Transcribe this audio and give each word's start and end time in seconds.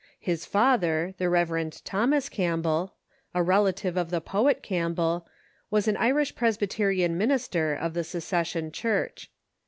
His 0.19 0.47
father, 0.47 1.13
the 1.19 1.29
Rev. 1.29 1.79
Thomas 1.83 2.27
Campbell, 2.27 2.95
a 3.35 3.43
relative, 3.43 3.97
of 3.97 4.09
the 4.09 4.19
poet 4.19 4.63
Campbell, 4.63 5.27
was 5.69 5.87
an 5.87 5.95
Irish 5.97 6.33
Presbyterian 6.33 7.19
minister 7.19 7.75
of 7.75 7.93
the 7.93 8.03
Secession 8.03 8.71
Church. 8.71 9.29